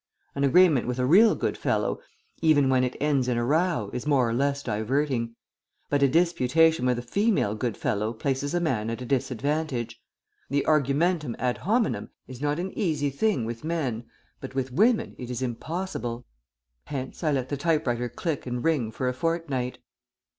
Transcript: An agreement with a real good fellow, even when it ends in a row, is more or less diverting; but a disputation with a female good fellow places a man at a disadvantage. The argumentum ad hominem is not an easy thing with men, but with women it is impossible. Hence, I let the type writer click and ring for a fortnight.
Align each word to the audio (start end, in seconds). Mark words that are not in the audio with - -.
An 0.33 0.43
agreement 0.43 0.87
with 0.87 0.97
a 0.97 1.05
real 1.05 1.35
good 1.35 1.55
fellow, 1.55 1.99
even 2.41 2.69
when 2.69 2.83
it 2.83 2.95
ends 2.99 3.27
in 3.27 3.37
a 3.37 3.45
row, 3.45 3.91
is 3.93 4.07
more 4.07 4.27
or 4.27 4.33
less 4.33 4.63
diverting; 4.63 5.35
but 5.91 6.01
a 6.01 6.07
disputation 6.07 6.87
with 6.87 6.97
a 6.97 7.03
female 7.03 7.53
good 7.53 7.77
fellow 7.77 8.11
places 8.11 8.55
a 8.55 8.59
man 8.59 8.89
at 8.89 9.03
a 9.03 9.05
disadvantage. 9.05 10.01
The 10.49 10.65
argumentum 10.65 11.35
ad 11.37 11.59
hominem 11.59 12.09
is 12.27 12.41
not 12.41 12.57
an 12.57 12.75
easy 12.75 13.11
thing 13.11 13.45
with 13.45 13.63
men, 13.63 14.05
but 14.39 14.55
with 14.55 14.71
women 14.71 15.13
it 15.19 15.29
is 15.29 15.43
impossible. 15.43 16.25
Hence, 16.85 17.23
I 17.23 17.31
let 17.31 17.49
the 17.49 17.55
type 17.55 17.85
writer 17.85 18.09
click 18.09 18.47
and 18.47 18.63
ring 18.63 18.89
for 18.91 19.07
a 19.07 19.13
fortnight. 19.13 19.77